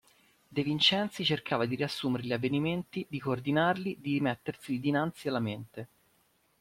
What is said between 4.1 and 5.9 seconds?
metterseli dinanzi alla mente.